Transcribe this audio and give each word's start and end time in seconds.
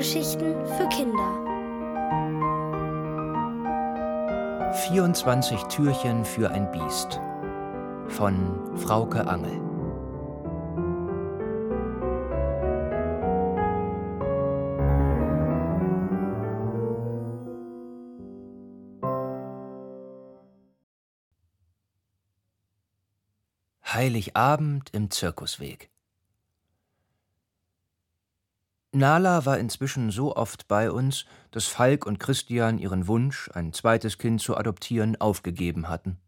Hörgeschichten 0.00 0.54
für 0.64 0.88
Kinder. 0.88 1.30
24 4.88 5.64
Türchen 5.64 6.24
für 6.24 6.50
ein 6.50 6.72
Biest 6.72 7.20
von 8.08 8.78
Frauke 8.78 9.26
Angel. 9.26 9.60
Heiligabend 23.84 24.88
im 24.94 25.10
Zirkusweg. 25.10 25.90
Nala 28.92 29.46
war 29.46 29.58
inzwischen 29.58 30.10
so 30.10 30.34
oft 30.34 30.66
bei 30.66 30.90
uns, 30.90 31.24
dass 31.52 31.66
Falk 31.66 32.06
und 32.06 32.18
Christian 32.18 32.78
ihren 32.78 33.06
Wunsch, 33.06 33.48
ein 33.54 33.72
zweites 33.72 34.18
Kind 34.18 34.40
zu 34.40 34.56
adoptieren, 34.56 35.20
aufgegeben 35.20 35.88
hatten. 35.88 36.18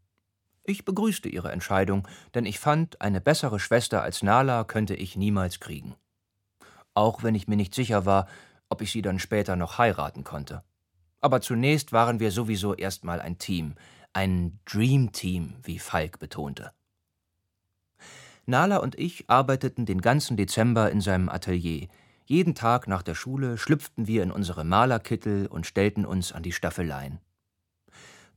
Ich 0.63 0.85
begrüßte 0.85 1.27
ihre 1.27 1.51
Entscheidung, 1.51 2.07
denn 2.33 2.45
ich 2.45 2.59
fand, 2.59 3.01
eine 3.01 3.19
bessere 3.19 3.59
Schwester 3.59 4.01
als 4.01 4.23
Nala 4.23 4.63
könnte 4.63 4.95
ich 4.95 5.17
niemals 5.17 5.59
kriegen. 5.59 5.95
Auch 6.93 7.21
wenn 7.21 7.35
ich 7.35 7.49
mir 7.49 7.57
nicht 7.57 7.75
sicher 7.75 8.05
war, 8.05 8.27
ob 8.69 8.81
ich 8.81 8.91
sie 8.91 9.01
dann 9.01 9.19
später 9.19 9.57
noch 9.57 9.77
heiraten 9.77 10.23
konnte. 10.23 10.63
Aber 11.19 11.41
zunächst 11.41 11.91
waren 11.91 12.21
wir 12.21 12.31
sowieso 12.31 12.75
erstmal 12.75 13.19
ein 13.19 13.39
Team, 13.39 13.75
ein 14.13 14.59
Dream 14.63 15.11
Team, 15.11 15.55
wie 15.63 15.79
Falk 15.79 16.19
betonte. 16.19 16.71
Nala 18.45 18.77
und 18.77 18.97
ich 18.97 19.29
arbeiteten 19.29 19.85
den 19.85 20.01
ganzen 20.01 20.37
Dezember 20.37 20.91
in 20.91 21.01
seinem 21.01 21.27
Atelier. 21.29 21.87
Jeden 22.25 22.55
Tag 22.55 22.87
nach 22.87 23.03
der 23.03 23.15
Schule 23.15 23.57
schlüpften 23.57 24.07
wir 24.07 24.23
in 24.23 24.31
unsere 24.31 24.63
Malerkittel 24.63 25.47
und 25.47 25.65
stellten 25.65 26.05
uns 26.05 26.31
an 26.31 26.43
die 26.43 26.53
Staffeleien. 26.53 27.19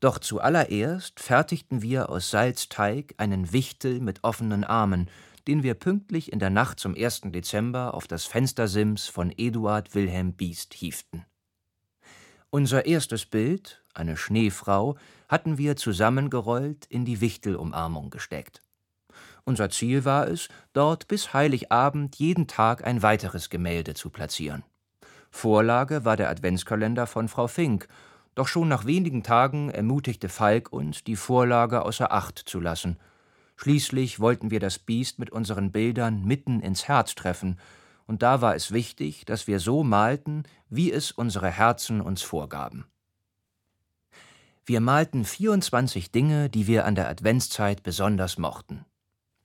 Doch 0.01 0.19
zuallererst 0.19 1.21
fertigten 1.21 1.83
wir 1.83 2.11
aus 2.11 2.31
Salzteig 2.31 3.15
einen 3.17 3.53
Wichtel 3.53 4.01
mit 4.01 4.25
offenen 4.25 4.65
Armen, 4.65 5.09
den 5.47 5.63
wir 5.63 5.75
pünktlich 5.75 6.33
in 6.33 6.39
der 6.39 6.51
Nacht 6.51 6.81
zum 6.81 6.95
1. 6.95 7.23
Dezember 7.27 7.95
auf 7.95 8.07
das 8.07 8.25
Fenstersims 8.25 9.07
von 9.07 9.33
Eduard 9.37 9.95
Wilhelm 9.95 10.33
Biest 10.33 10.75
hieften. 10.75 11.25
Unser 12.51 12.87
erstes 12.87 13.27
Bild, 13.27 13.83
eine 13.95 14.17
Schneefrau, 14.17 14.97
hatten 15.29 15.59
wir 15.59 15.77
zusammengerollt 15.77 16.87
in 16.87 17.05
die 17.05 17.21
Wichtelumarmung 17.21 18.11
gesteckt. 18.11 18.63
Unser 19.49 19.71
Ziel 19.71 20.05
war 20.05 20.27
es, 20.27 20.49
dort 20.73 21.07
bis 21.07 21.33
Heiligabend 21.33 22.17
jeden 22.17 22.49
Tag 22.49 22.85
ein 22.85 23.03
weiteres 23.03 23.49
Gemälde 23.49 23.95
zu 23.95 24.11
platzieren. 24.11 24.65
Vorlage 25.31 26.05
war 26.05 26.17
der 26.17 26.31
Adventskalender 26.31 27.07
von 27.07 27.29
Frau 27.29 27.47
Fink, 27.47 27.87
doch 28.35 28.49
schon 28.49 28.67
nach 28.67 28.87
wenigen 28.87 29.23
Tagen 29.23 29.71
ermutigte 29.71 30.29
Falk 30.29 30.73
uns, 30.73 31.05
die 31.05 31.15
Vorlage 31.15 31.83
außer 31.83 32.11
Acht 32.11 32.39
zu 32.39 32.59
lassen. 32.59 32.99
Schließlich 33.57 34.19
wollten 34.19 34.51
wir 34.51 34.59
das 34.59 34.81
Biest 34.81 35.21
mit 35.21 35.31
unseren 35.31 35.71
Bildern 35.71 36.25
mitten 36.25 36.61
ins 36.61 36.89
Herz 36.89 37.15
treffen, 37.15 37.61
und 38.09 38.23
da 38.23 38.41
war 38.41 38.57
es 38.57 38.73
wichtig, 38.73 39.27
dass 39.27 39.47
wir 39.47 39.61
so 39.61 39.85
malten, 39.85 40.43
wie 40.69 40.91
es 40.91 41.13
unsere 41.13 41.51
Herzen 41.51 42.01
uns 42.01 42.23
vorgaben. 42.23 42.85
Wir 44.65 44.81
malten 44.81 45.25
24 45.25 46.11
Dinge, 46.11 46.51
die 46.51 46.67
wir 46.67 46.85
an 46.85 46.97
der 46.97 47.09
Adventszeit 47.09 47.85
besonders 47.85 48.39
mochten. 48.39 48.85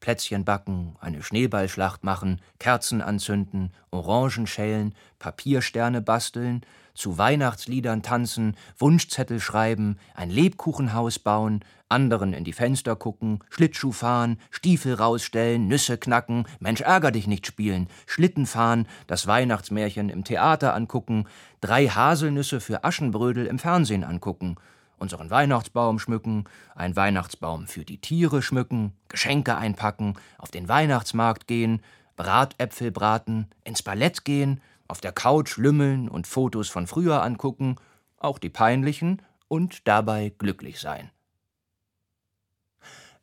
Plätzchen 0.02 0.44
backen, 0.44 0.95
eine 0.99 1.23
Schneeballschlacht 1.23 2.03
machen, 2.03 2.41
Kerzen 2.59 3.01
anzünden, 3.01 3.72
Orangen 3.91 4.47
schälen, 4.47 4.94
Papiersterne 5.19 6.01
basteln, 6.01 6.62
zu 6.94 7.17
Weihnachtsliedern 7.17 8.01
tanzen, 8.01 8.57
Wunschzettel 8.78 9.39
schreiben, 9.39 9.97
ein 10.13 10.29
Lebkuchenhaus 10.29 11.19
bauen, 11.19 11.63
anderen 11.88 12.34
in 12.34 12.44
die 12.44 12.51
Fenster 12.51 12.95
gucken, 12.95 13.39
Schlittschuh 13.50 13.91
fahren, 13.91 14.39
Stiefel 14.50 14.95
rausstellen, 14.95 15.67
Nüsse 15.67 15.97
knacken, 15.97 16.45
Mensch 16.59 16.81
ärger 16.81 17.12
dich 17.12 17.28
nicht 17.28 17.45
spielen, 17.45 17.88
Schlitten 18.07 18.45
fahren, 18.45 18.88
das 19.07 19.28
Weihnachtsmärchen 19.28 20.09
im 20.09 20.23
Theater 20.23 20.73
angucken, 20.73 21.28
drei 21.62 21.88
Haselnüsse 21.88 22.59
für 22.59 22.83
Aschenbrödel 22.83 23.45
im 23.45 23.59
Fernsehen 23.59 24.03
angucken, 24.03 24.57
unseren 25.01 25.29
Weihnachtsbaum 25.31 26.00
schmücken, 26.00 26.45
einen 26.75 26.95
Weihnachtsbaum 26.95 27.67
für 27.67 27.84
die 27.84 28.00
Tiere 28.00 28.41
schmücken, 28.41 28.94
Geschenke 29.09 29.57
einpacken, 29.57 30.13
auf 30.38 30.51
den 30.51 30.69
Weihnachtsmarkt 30.69 31.47
gehen, 31.47 31.81
Bratäpfel 32.16 32.91
braten, 32.91 33.47
ins 33.63 33.81
Ballett 33.81 34.23
gehen, 34.23 34.62
auf 34.88 35.01
der 35.01 35.12
Couch 35.12 35.57
lümmeln 35.57 36.07
und 36.07 36.28
Fotos 36.28 36.69
von 36.69 36.85
früher 36.85 37.23
angucken, 37.23 37.78
auch 38.17 38.38
die 38.38 38.50
peinlichen, 38.50 39.22
und 39.47 39.85
dabei 39.85 40.31
glücklich 40.38 40.79
sein. 40.79 41.12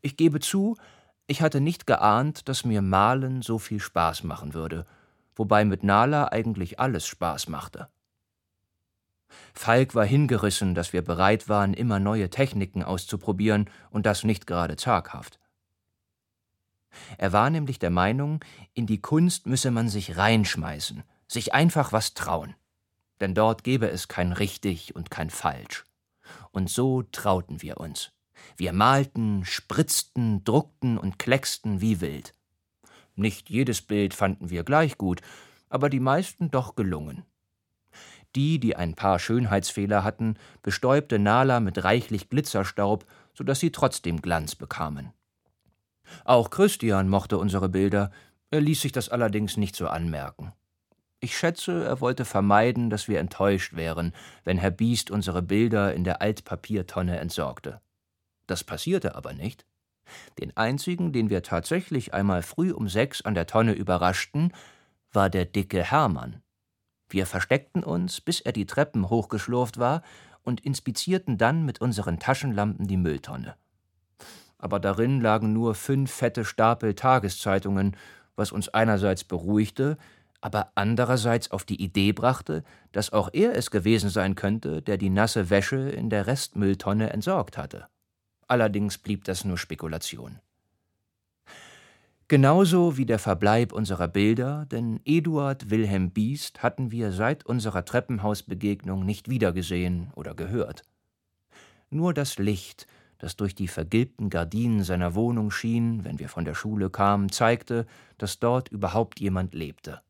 Ich 0.03 0.19
gebe 0.19 0.41
zu, 0.41 0.77
ich 1.27 1.41
hatte 1.41 1.60
nicht 1.60 1.87
geahnt, 1.87 2.49
dass 2.49 2.65
mir 2.65 2.83
Malen 2.83 3.41
so 3.41 3.59
viel 3.59 3.81
Spaß 3.81 4.25
machen 4.25 4.53
würde, 4.53 4.84
wobei 5.37 5.65
mit 5.65 5.84
Nala 5.84 6.28
eigentlich 6.28 6.78
alles 6.81 7.06
Spaß 7.06 7.49
machte. 7.49 7.89
Falk 9.55 9.94
war 9.94 10.06
hingerissen, 10.06 10.75
dass 10.75 10.93
wir 10.93 11.03
bereit 11.03 11.49
waren, 11.49 11.75
immer 11.75 11.99
neue 11.99 12.31
Techniken 12.31 12.83
auszuprobieren 12.83 13.69
und 13.91 14.06
das 14.06 14.25
nicht 14.25 14.47
gerade 14.47 14.77
zaghaft. 14.77 15.39
Er 17.16 17.33
war 17.33 17.50
nämlich 17.50 17.78
der 17.78 17.91
Meinung, 17.91 18.44
in 18.75 18.87
die 18.87 19.00
Kunst 19.00 19.47
müsse 19.47 19.71
man 19.71 19.89
sich 19.89 20.16
reinschmeißen, 20.16 21.03
sich 21.27 21.55
einfach 21.55 21.93
was 21.93 22.15
trauen. 22.15 22.55
Denn 23.21 23.34
dort 23.34 23.65
gäbe 23.65 23.91
es 23.91 24.09
kein 24.09 24.33
richtig 24.33 24.94
und 24.94 25.11
kein 25.11 25.31
falsch. 25.31 25.84
Und 26.50 26.71
so 26.71 27.03
trauten 27.03 27.62
wir 27.62 27.78
uns. 27.78 28.12
Wir 28.56 28.72
malten, 28.72 29.45
spritzten, 29.45 30.45
druckten 30.45 30.99
und 30.99 31.19
klecksten 31.19 31.81
wie 31.81 32.00
wild. 32.00 32.33
Nicht 33.16 33.50
jedes 33.50 33.83
Bild 33.83 34.15
fanden 34.15 34.50
wir 34.50 34.62
gleich 34.62 34.97
gut, 34.97 35.21
aber 35.69 35.91
die 35.91 36.00
meisten 36.00 36.50
doch 36.50 36.77
gelungen. 36.77 37.25
Die, 38.37 38.61
die 38.61 38.77
ein 38.77 38.94
paar 38.94 39.19
Schönheitsfehler 39.19 40.05
hatten, 40.05 40.37
bestäubte 40.62 41.19
Nala 41.19 41.61
mit 41.61 41.83
reichlich 41.84 42.28
Glitzerstaub, 42.28 43.06
so 43.34 43.44
dass 43.44 43.61
sie 43.61 43.72
trotzdem 43.72 44.21
Glanz 44.21 44.55
bekamen. 44.55 45.12
Auch 46.25 46.50
Christian 46.50 47.09
mochte 47.09 47.39
unsere 47.39 47.69
Bilder, 47.69 48.11
er 48.50 48.61
ließ 48.61 48.81
sich 48.81 48.93
das 48.93 49.09
allerdings 49.09 49.56
nicht 49.56 49.77
so 49.77 49.89
anmerken. 49.89 50.53
Ich 51.21 51.37
schätze, 51.37 51.84
er 51.84 52.00
wollte 52.00 52.25
vermeiden, 52.25 52.91
dass 52.91 53.09
wir 53.09 53.19
enttäuscht 53.19 53.75
wären, 53.75 54.15
wenn 54.45 54.56
Herr 54.56 54.71
Biest 54.71 55.10
unsere 55.10 55.43
Bilder 55.43 55.93
in 55.93 56.05
der 56.05 56.22
Altpapiertonne 56.22 57.19
entsorgte. 57.19 57.81
Das 58.47 58.62
passierte 58.62 59.16
aber 59.16 59.33
nicht. 59.33 59.66
Den 60.39 60.56
einzigen, 60.56 61.12
den 61.12 61.28
wir 61.28 61.43
tatsächlich 61.43 62.15
einmal 62.15 62.43
früh 62.43 62.72
um 62.72 62.89
sechs 62.89 63.22
an 63.22 63.34
der 63.34 63.47
Tonne 63.47 63.72
überraschten, 63.72 64.53
war 65.12 65.28
der 65.28 65.45
dicke 65.45 65.83
Hermann. 65.83 66.41
Wir 67.09 67.27
versteckten 67.27 67.83
uns, 67.83 68.21
bis 68.21 68.41
er 68.41 68.53
die 68.53 68.67
Treppen 68.67 69.09
hochgeschlurft 69.11 69.79
war, 69.79 70.03
und 70.43 70.61
inspizierten 70.65 71.37
dann 71.37 71.65
mit 71.65 71.81
unseren 71.81 72.19
Taschenlampen 72.19 72.87
die 72.87 72.97
Mülltonne. 72.97 73.55
Aber 74.59 74.81
darin 74.81 75.21
lagen 75.21 75.53
nur 75.53 75.75
fünf 75.75 76.11
fette 76.11 76.45
Stapel 76.45 76.95
Tageszeitungen, 76.95 77.97
was 78.35 78.53
uns 78.53 78.69
einerseits 78.69 79.25
beruhigte, 79.25 79.99
aber 80.41 80.73
andererseits 80.75 81.51
auf 81.51 81.65
die 81.65 81.83
Idee 81.83 82.13
brachte, 82.13 82.63
dass 82.93 83.13
auch 83.13 83.31
er 83.33 83.55
es 83.57 83.71
gewesen 83.71 84.09
sein 84.09 84.37
könnte, 84.37 84.83
der 84.83 84.97
die 84.97 85.11
nasse 85.11 85.51
Wäsche 85.51 85.91
in 85.91 86.11
der 86.11 86.27
Restmülltonne 86.27 87.11
entsorgt 87.11 87.59
hatte. 87.59 87.89
Allerdings 88.47 88.99
blieb 88.99 89.25
das 89.25 89.45
nur 89.45 89.59
Spekulation. 89.59 90.39
Genauso 92.30 92.98
wie 92.98 93.07
der 93.07 93.19
Verbleib 93.19 93.72
unserer 93.72 94.07
Bilder, 94.07 94.66
denn 94.71 95.01
Eduard 95.07 95.71
Wilhelm 95.71 96.10
Biest 96.10 96.63
hatten 96.63 96.91
wir 96.91 97.10
seit 97.10 97.47
unserer 97.47 97.86
Treppenhausbegegnung 97.86 99.03
nicht 99.03 99.30
wiedergesehen 99.30 100.13
oder 100.15 100.34
gehört. 100.34 100.83
Nur 101.89 102.13
das 102.13 102.36
Licht, 102.36 102.86
das 103.16 103.36
durch 103.36 103.54
die 103.54 103.66
vergilbten 103.66 104.28
Gardinen 104.28 104.84
seiner 104.84 105.15
Wohnung 105.15 105.51
schien, 105.51 106.04
wenn 106.04 106.19
wir 106.19 106.28
von 106.28 106.45
der 106.45 106.54
Schule 106.54 106.91
kamen, 106.91 107.33
zeigte, 107.33 107.86
dass 108.19 108.39
dort 108.39 108.69
überhaupt 108.69 109.21
jemand 109.21 109.54
lebte. 109.54 110.03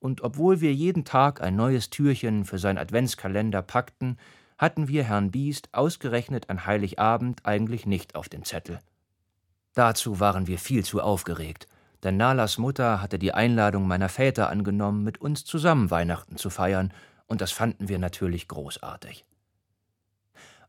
Und 0.00 0.22
obwohl 0.22 0.60
wir 0.60 0.74
jeden 0.74 1.04
Tag 1.04 1.40
ein 1.40 1.54
neues 1.54 1.90
Türchen 1.90 2.44
für 2.44 2.58
sein 2.58 2.76
Adventskalender 2.76 3.62
packten, 3.62 4.16
hatten 4.58 4.88
wir 4.88 5.04
Herrn 5.04 5.30
Biest 5.30 5.68
ausgerechnet 5.70 6.50
an 6.50 6.66
Heiligabend 6.66 7.46
eigentlich 7.46 7.86
nicht 7.86 8.16
auf 8.16 8.28
dem 8.28 8.42
Zettel. 8.42 8.80
Dazu 9.74 10.20
waren 10.20 10.46
wir 10.46 10.58
viel 10.58 10.84
zu 10.84 11.00
aufgeregt, 11.00 11.66
denn 12.02 12.16
Nalas 12.16 12.58
Mutter 12.58 13.02
hatte 13.02 13.18
die 13.18 13.32
Einladung 13.32 13.86
meiner 13.86 14.08
Väter 14.08 14.48
angenommen, 14.50 15.04
mit 15.04 15.20
uns 15.20 15.44
zusammen 15.44 15.90
Weihnachten 15.90 16.36
zu 16.36 16.50
feiern, 16.50 16.92
und 17.26 17.40
das 17.40 17.52
fanden 17.52 17.88
wir 17.88 17.98
natürlich 17.98 18.48
großartig. 18.48 19.24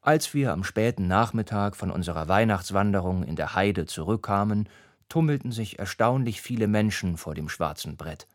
Als 0.02 0.34
wir 0.34 0.54
am 0.54 0.64
späten 0.64 1.08
Nachmittag 1.08 1.76
von 1.76 1.92
unserer 1.92 2.28
Weihnachtswanderung 2.28 3.24
in 3.24 3.36
der 3.36 3.56
Heide 3.56 3.86
zurückkamen, 3.86 4.70
tummelten 5.10 5.52
sich 5.52 5.80
erstaunlich 5.80 6.42
viele 6.42 6.68
Menschen 6.68 7.18
vor 7.18 7.36
dem 7.36 7.50
schwarzen 7.50 7.98
Brett. 7.98 8.28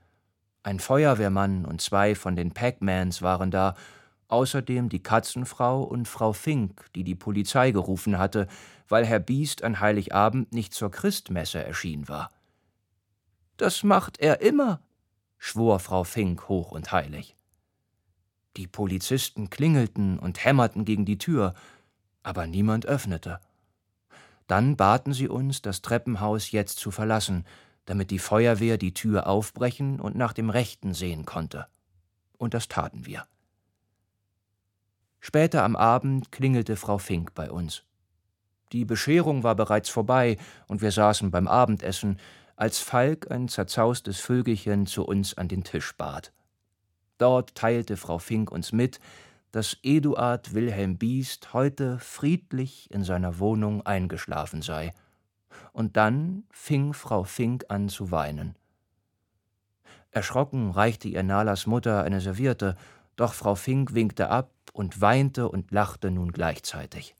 Ein 0.62 0.80
Feuerwehrmann 0.80 1.64
und 1.64 1.80
zwei 1.80 2.14
von 2.14 2.36
den 2.36 2.52
Packmans 2.52 3.22
waren 3.22 3.50
da, 3.50 3.76
außerdem 4.34 4.88
die 4.88 5.02
Katzenfrau 5.02 5.82
und 5.82 6.08
Frau 6.08 6.32
Fink, 6.32 6.86
die 6.94 7.04
die 7.04 7.14
Polizei 7.14 7.70
gerufen 7.70 8.18
hatte, 8.18 8.48
weil 8.88 9.06
Herr 9.06 9.20
Biest 9.20 9.62
an 9.62 9.78
Heiligabend 9.80 10.52
nicht 10.52 10.74
zur 10.74 10.90
Christmesse 10.90 11.64
erschienen 11.64 12.08
war. 12.08 12.30
Das 13.56 13.84
macht 13.84 14.18
er 14.18 14.40
immer, 14.40 14.80
schwor 15.38 15.78
Frau 15.78 16.02
Fink 16.02 16.48
hoch 16.48 16.72
und 16.72 16.90
heilig. 16.90 17.36
Die 18.56 18.66
Polizisten 18.66 19.50
klingelten 19.50 20.18
und 20.18 20.44
hämmerten 20.44 20.84
gegen 20.84 21.04
die 21.04 21.18
Tür, 21.18 21.54
aber 22.24 22.48
niemand 22.48 22.86
öffnete. 22.86 23.38
Dann 24.48 24.76
baten 24.76 25.12
sie 25.12 25.28
uns, 25.28 25.62
das 25.62 25.80
Treppenhaus 25.80 26.50
jetzt 26.50 26.78
zu 26.78 26.90
verlassen, 26.90 27.46
damit 27.86 28.10
die 28.10 28.18
Feuerwehr 28.18 28.78
die 28.78 28.94
Tür 28.94 29.28
aufbrechen 29.28 30.00
und 30.00 30.16
nach 30.16 30.32
dem 30.32 30.50
Rechten 30.50 30.92
sehen 30.92 31.24
konnte. 31.24 31.66
Und 32.36 32.52
das 32.52 32.68
taten 32.68 33.06
wir. 33.06 33.26
Später 35.26 35.62
am 35.62 35.74
Abend 35.74 36.32
klingelte 36.32 36.76
Frau 36.76 36.98
Fink 36.98 37.32
bei 37.34 37.50
uns. 37.50 37.82
Die 38.72 38.84
Bescherung 38.84 39.42
war 39.42 39.54
bereits 39.54 39.88
vorbei 39.88 40.36
und 40.68 40.82
wir 40.82 40.92
saßen 40.92 41.30
beim 41.30 41.48
Abendessen, 41.48 42.20
als 42.56 42.80
Falk 42.80 43.30
ein 43.30 43.48
zerzaustes 43.48 44.20
Vögelchen 44.20 44.84
zu 44.84 45.02
uns 45.02 45.32
an 45.38 45.48
den 45.48 45.64
Tisch 45.64 45.96
bat. 45.96 46.30
Dort 47.16 47.54
teilte 47.54 47.96
Frau 47.96 48.18
Fink 48.18 48.52
uns 48.52 48.72
mit, 48.72 49.00
dass 49.50 49.78
Eduard 49.82 50.52
Wilhelm 50.52 50.98
Biest 50.98 51.54
heute 51.54 51.98
friedlich 52.00 52.90
in 52.90 53.02
seiner 53.02 53.38
Wohnung 53.38 53.80
eingeschlafen 53.86 54.60
sei. 54.60 54.92
Und 55.72 55.96
dann 55.96 56.44
fing 56.50 56.92
Frau 56.92 57.24
Fink 57.24 57.64
an 57.68 57.88
zu 57.88 58.10
weinen. 58.10 58.56
Erschrocken 60.10 60.70
reichte 60.70 61.08
ihr 61.08 61.22
Nalas 61.22 61.66
Mutter 61.66 62.02
eine 62.02 62.20
Serviette, 62.20 62.76
doch 63.16 63.34
Frau 63.34 63.54
Fink 63.54 63.94
winkte 63.94 64.28
ab 64.28 64.50
und 64.72 65.00
weinte 65.00 65.48
und 65.48 65.70
lachte 65.70 66.10
nun 66.10 66.32
gleichzeitig. 66.32 67.14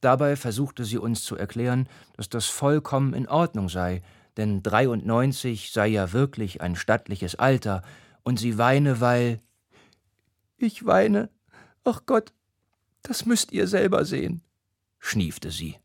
Dabei 0.00 0.36
versuchte 0.36 0.84
sie 0.84 0.98
uns 0.98 1.24
zu 1.24 1.36
erklären, 1.36 1.88
dass 2.16 2.28
das 2.28 2.46
vollkommen 2.46 3.14
in 3.14 3.28
Ordnung 3.28 3.68
sei, 3.68 4.02
denn 4.36 4.62
93 4.62 5.70
sei 5.70 5.88
ja 5.88 6.12
wirklich 6.12 6.60
ein 6.60 6.76
stattliches 6.76 7.34
Alter, 7.36 7.82
und 8.22 8.38
sie 8.38 8.58
weine, 8.58 9.00
weil 9.00 9.40
ich 10.56 10.84
weine. 10.84 11.30
Ach 11.84 12.02
Gott, 12.04 12.32
das 13.02 13.24
müsst 13.24 13.52
ihr 13.52 13.66
selber 13.66 14.04
sehen, 14.04 14.42
schniefte 14.98 15.50
sie. 15.50 15.76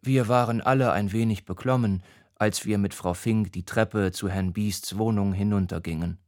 Wir 0.00 0.28
waren 0.28 0.60
alle 0.60 0.92
ein 0.92 1.12
wenig 1.12 1.44
beklommen, 1.44 2.02
als 2.36 2.66
wir 2.66 2.78
mit 2.78 2.94
Frau 2.94 3.14
Fink 3.14 3.52
die 3.52 3.64
Treppe 3.64 4.12
zu 4.12 4.28
Herrn 4.28 4.52
Biests 4.52 4.98
Wohnung 4.98 5.32
hinuntergingen. 5.32 6.18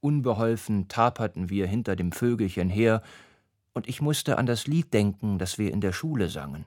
Unbeholfen 0.00 0.88
taperten 0.88 1.50
wir 1.50 1.66
hinter 1.66 1.96
dem 1.96 2.12
Vögelchen 2.12 2.68
her, 2.68 3.02
und 3.74 3.88
ich 3.88 4.00
musste 4.00 4.38
an 4.38 4.46
das 4.46 4.66
Lied 4.66 4.92
denken, 4.92 5.38
das 5.38 5.58
wir 5.58 5.72
in 5.72 5.80
der 5.80 5.92
Schule 5.92 6.28
sangen. 6.28 6.64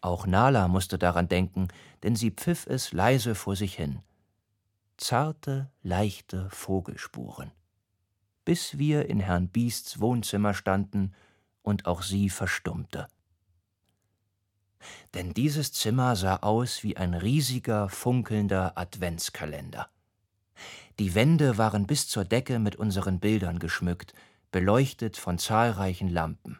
Auch 0.00 0.26
Nala 0.26 0.68
musste 0.68 0.98
daran 0.98 1.28
denken, 1.28 1.68
denn 2.02 2.14
sie 2.14 2.30
pfiff 2.30 2.66
es 2.66 2.92
leise 2.92 3.34
vor 3.34 3.56
sich 3.56 3.74
hin. 3.74 4.00
Zarte, 4.96 5.70
leichte 5.82 6.48
Vogelspuren 6.50 7.50
bis 8.44 8.78
wir 8.78 9.08
in 9.08 9.20
Herrn 9.20 9.48
Biests 9.48 10.00
Wohnzimmer 10.00 10.54
standen 10.54 11.14
und 11.62 11.86
auch 11.86 12.02
sie 12.02 12.28
verstummte. 12.28 13.08
Denn 15.14 15.32
dieses 15.32 15.72
Zimmer 15.72 16.16
sah 16.16 16.36
aus 16.36 16.82
wie 16.82 16.96
ein 16.96 17.14
riesiger, 17.14 17.88
funkelnder 17.88 18.76
Adventskalender. 18.76 19.88
Die 20.98 21.14
Wände 21.14 21.58
waren 21.58 21.86
bis 21.86 22.08
zur 22.08 22.24
Decke 22.24 22.58
mit 22.58 22.76
unseren 22.76 23.20
Bildern 23.20 23.58
geschmückt, 23.58 24.14
beleuchtet 24.50 25.16
von 25.16 25.38
zahlreichen 25.38 26.08
Lampen. 26.08 26.58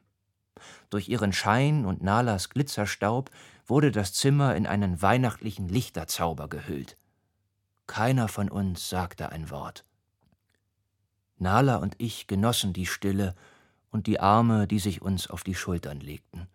Durch 0.90 1.08
ihren 1.08 1.32
Schein 1.32 1.84
und 1.84 2.02
Nalas 2.02 2.50
Glitzerstaub 2.50 3.30
wurde 3.66 3.90
das 3.90 4.12
Zimmer 4.12 4.56
in 4.56 4.66
einen 4.66 5.02
weihnachtlichen 5.02 5.68
Lichterzauber 5.68 6.48
gehüllt. 6.48 6.96
Keiner 7.86 8.28
von 8.28 8.48
uns 8.48 8.88
sagte 8.88 9.30
ein 9.30 9.50
Wort. 9.50 9.84
Nala 11.38 11.76
und 11.76 11.94
ich 11.98 12.26
genossen 12.26 12.72
die 12.72 12.86
Stille 12.86 13.34
und 13.90 14.06
die 14.06 14.20
Arme, 14.20 14.66
die 14.66 14.78
sich 14.78 15.02
uns 15.02 15.28
auf 15.28 15.42
die 15.42 15.54
Schultern 15.54 16.00
legten. 16.00 16.48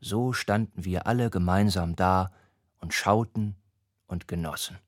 So 0.00 0.32
standen 0.32 0.84
wir 0.84 1.06
alle 1.06 1.30
gemeinsam 1.30 1.96
da 1.96 2.30
und 2.78 2.94
schauten 2.94 3.56
und 4.06 4.28
genossen. 4.28 4.78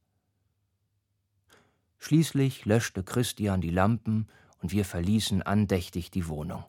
Schließlich 2.04 2.64
löschte 2.64 3.04
Christian 3.04 3.60
die 3.60 3.70
Lampen 3.70 4.26
und 4.60 4.72
wir 4.72 4.84
verließen 4.84 5.40
andächtig 5.40 6.10
die 6.10 6.26
Wohnung. 6.26 6.64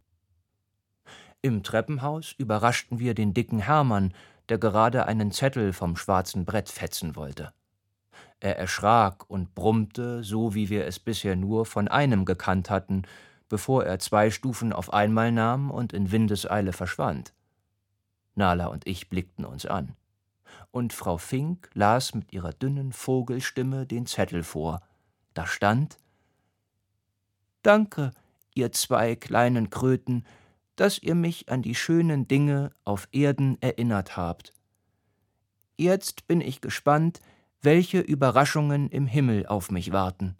Im 1.41 1.63
Treppenhaus 1.63 2.33
überraschten 2.33 2.99
wir 2.99 3.15
den 3.15 3.33
dicken 3.33 3.57
Hermann, 3.57 4.13
der 4.49 4.59
gerade 4.59 5.07
einen 5.07 5.31
Zettel 5.31 5.73
vom 5.73 5.95
schwarzen 5.95 6.45
Brett 6.45 6.69
fetzen 6.69 7.15
wollte. 7.15 7.51
Er 8.41 8.59
erschrak 8.59 9.27
und 9.27 9.55
brummte, 9.55 10.23
so 10.23 10.53
wie 10.53 10.69
wir 10.69 10.85
es 10.85 10.99
bisher 10.99 11.35
nur 11.35 11.65
von 11.65 11.87
einem 11.87 12.25
gekannt 12.25 12.69
hatten, 12.69 13.01
bevor 13.49 13.85
er 13.85 13.97
zwei 13.97 14.29
Stufen 14.29 14.71
auf 14.71 14.93
einmal 14.93 15.31
nahm 15.31 15.71
und 15.71 15.93
in 15.93 16.11
Windeseile 16.11 16.73
verschwand. 16.73 17.33
Nala 18.35 18.67
und 18.67 18.85
ich 18.85 19.09
blickten 19.09 19.45
uns 19.45 19.65
an. 19.65 19.95
Und 20.69 20.93
Frau 20.93 21.17
Fink 21.17 21.71
las 21.73 22.13
mit 22.13 22.31
ihrer 22.33 22.53
dünnen 22.53 22.93
Vogelstimme 22.93 23.87
den 23.87 24.05
Zettel 24.05 24.43
vor. 24.43 24.83
Da 25.33 25.47
stand 25.47 25.97
Danke, 27.63 28.11
ihr 28.53 28.71
zwei 28.71 29.15
kleinen 29.15 29.69
Kröten, 29.69 30.25
dass 30.75 30.99
ihr 30.99 31.15
mich 31.15 31.49
an 31.49 31.61
die 31.61 31.75
schönen 31.75 32.27
Dinge 32.27 32.71
auf 32.83 33.07
Erden 33.11 33.61
erinnert 33.61 34.17
habt. 34.17 34.53
Jetzt 35.77 36.27
bin 36.27 36.41
ich 36.41 36.61
gespannt, 36.61 37.21
welche 37.61 37.99
Überraschungen 37.99 38.89
im 38.89 39.07
Himmel 39.07 39.47
auf 39.47 39.71
mich 39.71 39.91
warten. 39.91 40.37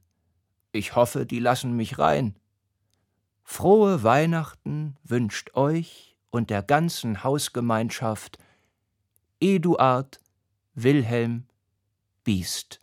Ich 0.74 0.96
hoffe, 0.96 1.26
die 1.26 1.40
lassen 1.40 1.76
mich 1.76 1.98
rein. 1.98 2.36
Frohe 3.44 4.04
Weihnachten 4.04 4.98
wünscht 5.04 5.56
euch 5.56 6.18
und 6.30 6.50
der 6.50 6.64
ganzen 6.64 7.24
Hausgemeinschaft 7.24 8.38
Eduard 9.40 10.20
Wilhelm 10.74 11.46
Biest. 12.24 12.83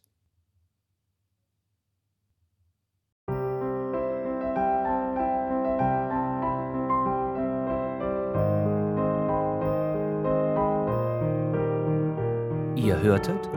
Ihr 12.83 12.99
hörtet 13.03 13.51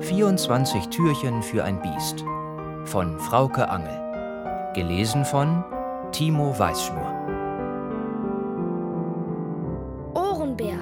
24 0.00 0.88
Türchen 0.88 1.42
für 1.42 1.64
ein 1.64 1.82
Biest 1.82 2.24
von 2.86 3.18
Frauke 3.18 3.68
Angel. 3.68 4.72
Gelesen 4.72 5.26
von 5.26 5.62
Timo 6.12 6.58
Weißschnur. 6.58 7.12
Ohrenbär. 10.14 10.78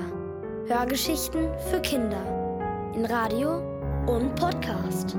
Hörgeschichten 0.69 1.49
für 1.71 1.81
Kinder. 1.81 2.23
In 2.95 3.05
Radio 3.05 3.57
und 4.07 4.33
Podcast. 4.37 5.17